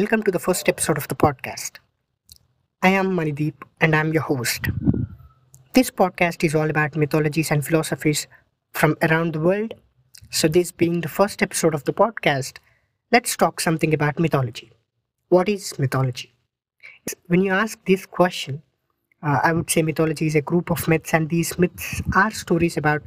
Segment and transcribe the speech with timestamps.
[0.00, 1.72] Welcome to the first episode of the podcast.
[2.80, 4.68] I am Manideep and I'm your host.
[5.74, 8.26] This podcast is all about mythologies and philosophies
[8.72, 9.74] from around the world.
[10.30, 12.60] So, this being the first episode of the podcast,
[13.12, 14.72] let's talk something about mythology.
[15.28, 16.32] What is mythology?
[17.26, 18.62] When you ask this question,
[19.22, 22.78] uh, I would say mythology is a group of myths, and these myths are stories
[22.78, 23.02] about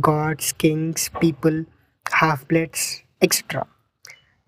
[0.00, 1.66] gods, kings, people,
[2.10, 3.66] half bloods, etc.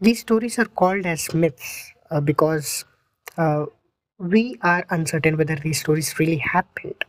[0.02, 2.84] These stories are called as myths uh, because
[3.38, 3.64] uh,
[4.18, 7.04] we are uncertain whether these stories really happened,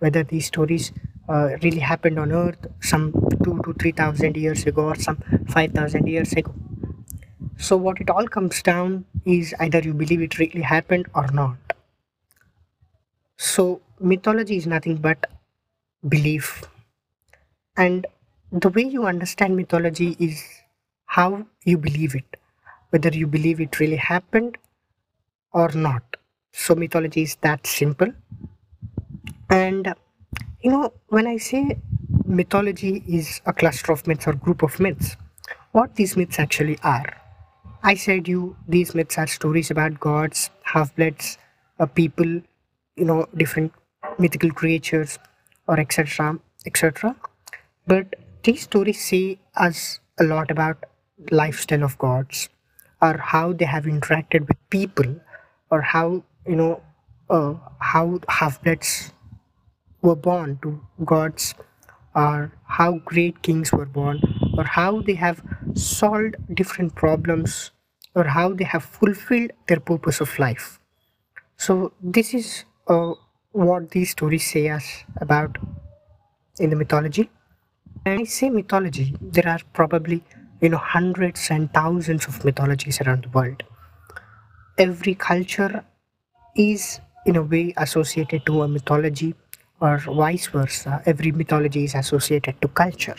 [0.00, 0.90] whether these stories
[1.28, 3.12] uh, really happened on Earth some
[3.44, 6.52] two to three thousand years ago or some five thousand years ago.
[7.58, 11.58] So, what it all comes down is either you believe it really happened or not.
[13.38, 15.26] So, mythology is nothing but
[16.08, 16.64] belief,
[17.76, 18.06] and
[18.52, 20.59] the way you understand mythology is
[21.16, 22.36] how you believe it,
[22.90, 24.58] whether you believe it really happened
[25.52, 26.16] or not.
[26.52, 28.12] So, mythology is that simple.
[29.48, 29.94] And
[30.62, 31.78] you know, when I say
[32.24, 35.16] mythology is a cluster of myths or group of myths,
[35.72, 37.16] what these myths actually are.
[37.82, 41.38] I said you these myths are stories about gods, half-bloods,
[41.78, 42.26] uh, people,
[42.96, 43.72] you know, different
[44.18, 45.18] mythical creatures,
[45.66, 46.38] or etc.
[46.66, 47.16] etc.
[47.86, 50.84] But these stories say us a lot about
[51.30, 52.48] lifestyle of gods
[53.02, 55.16] or how they have interacted with people
[55.70, 56.82] or how you know
[57.30, 59.12] uh, how half-bloods
[60.02, 61.54] were born to gods
[62.14, 64.20] or how great kings were born
[64.58, 65.42] or how they have
[65.74, 67.70] solved different problems
[68.14, 70.80] or how they have fulfilled their purpose of life.
[71.56, 73.12] So this is uh,
[73.52, 75.58] what these stories say us about
[76.58, 77.30] in the mythology.
[78.02, 80.22] When i say mythology there are probably
[80.60, 83.62] you know hundreds and thousands of mythologies around the world.
[84.78, 85.84] Every culture
[86.56, 89.34] is in a way associated to a mythology
[89.80, 91.02] or vice versa.
[91.06, 93.16] Every mythology is associated to culture.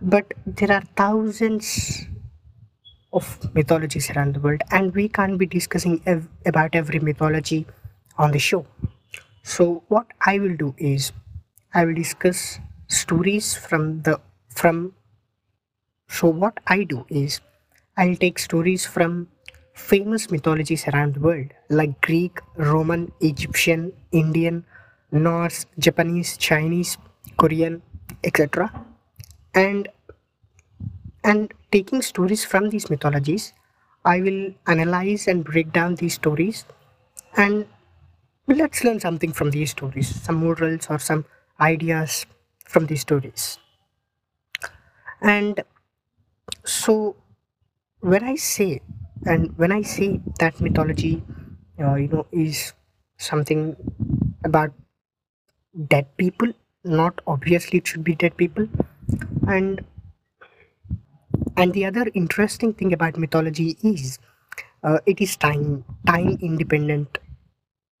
[0.00, 2.06] But there are thousands
[3.12, 7.66] of mythologies around the world and we can't be discussing ev- about every mythology
[8.18, 8.66] on the show.
[9.42, 11.12] So what i will do is
[11.74, 14.94] i will discuss stories from the from
[16.18, 17.40] so what i do is
[17.96, 19.28] i'll take stories from
[19.74, 24.64] famous mythologies around the world like greek roman egyptian indian
[25.10, 26.96] norse japanese chinese
[27.36, 27.80] korean
[28.24, 28.70] etc
[29.54, 29.88] and
[31.24, 33.52] and taking stories from these mythologies
[34.04, 36.64] i will analyze and break down these stories
[37.36, 37.66] and
[38.46, 41.24] let's learn something from these stories some morals or some
[41.60, 42.26] ideas
[42.72, 43.58] from these stories.
[45.20, 45.62] And
[46.64, 47.16] so
[48.12, 48.80] when i say
[49.26, 51.22] and when i say that mythology
[51.80, 52.74] uh, you know is
[53.18, 53.76] something
[54.44, 54.72] about
[55.90, 56.50] dead people
[56.82, 58.66] not obviously it should be dead people.
[59.46, 59.84] And
[61.56, 64.18] and the other interesting thing about mythology is
[64.84, 67.18] uh, it is time time independent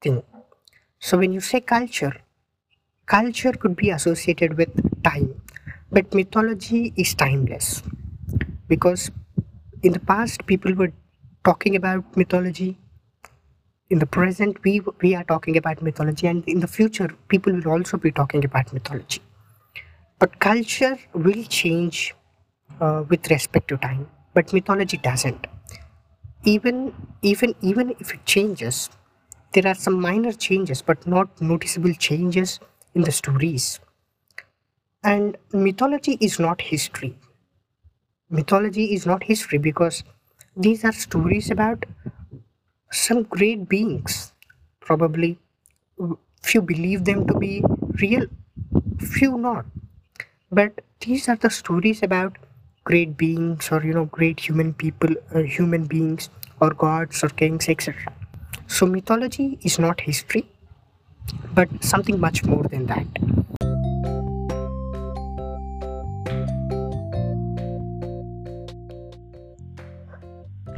[0.02, 0.22] thing.
[1.00, 2.14] So when you say culture
[3.06, 4.70] culture could be associated with
[5.04, 5.42] time
[5.92, 7.82] but mythology is timeless
[8.74, 9.10] because
[9.82, 10.92] in the past people were
[11.44, 12.78] talking about mythology.
[13.90, 17.68] In the present we we are talking about mythology and in the future people will
[17.74, 19.20] also be talking about mythology.
[20.18, 22.14] But culture will change
[22.80, 25.46] uh, with respect to time but mythology doesn't.
[26.44, 28.90] Even even even if it changes
[29.52, 32.60] there are some minor changes but not noticeable changes
[32.94, 33.80] in the stories.
[35.04, 37.18] And mythology is not history
[38.32, 40.04] mythology is not history because
[40.56, 41.86] these are stories about
[42.92, 44.32] some great beings.
[44.80, 45.38] Probably
[46.42, 47.62] few believe them to be
[48.00, 48.26] real
[49.00, 49.66] few not.
[50.50, 52.38] But these are the stories about
[52.84, 56.30] great beings or you know great human people uh, human beings
[56.60, 58.12] or gods or kings etc
[58.66, 60.48] so mythology is not history
[61.54, 63.06] but something much more than that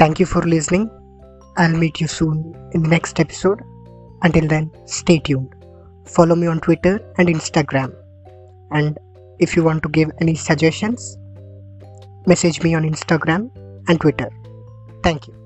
[0.05, 0.91] thank you for listening.
[1.57, 2.39] I'll meet you soon
[2.73, 3.63] in the next episode.
[4.23, 5.55] Until then stay tuned.
[6.05, 7.95] Follow me on twitter and instagram.
[8.71, 8.99] And
[9.39, 11.17] if you want to give any suggestions
[12.27, 13.49] message me on instagram
[13.89, 14.29] and twitter.
[15.03, 15.44] Thank you